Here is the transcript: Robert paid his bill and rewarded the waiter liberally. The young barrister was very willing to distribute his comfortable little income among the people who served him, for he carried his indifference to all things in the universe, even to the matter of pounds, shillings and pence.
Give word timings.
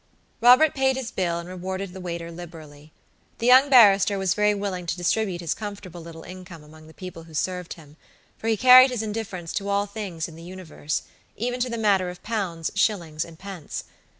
Robert 0.41 0.73
paid 0.73 0.95
his 0.95 1.11
bill 1.11 1.37
and 1.37 1.47
rewarded 1.47 1.93
the 1.93 2.01
waiter 2.01 2.31
liberally. 2.31 2.91
The 3.37 3.45
young 3.45 3.69
barrister 3.69 4.17
was 4.17 4.33
very 4.33 4.55
willing 4.55 4.87
to 4.87 4.97
distribute 4.97 5.41
his 5.41 5.53
comfortable 5.53 6.01
little 6.01 6.23
income 6.23 6.63
among 6.63 6.87
the 6.87 6.93
people 6.95 7.25
who 7.25 7.35
served 7.35 7.73
him, 7.73 7.97
for 8.35 8.47
he 8.47 8.57
carried 8.57 8.89
his 8.89 9.03
indifference 9.03 9.53
to 9.53 9.69
all 9.69 9.85
things 9.85 10.27
in 10.27 10.35
the 10.35 10.41
universe, 10.41 11.03
even 11.35 11.59
to 11.59 11.69
the 11.69 11.77
matter 11.77 12.09
of 12.09 12.23
pounds, 12.23 12.71
shillings 12.73 13.23
and 13.23 13.37
pence. 13.37 13.83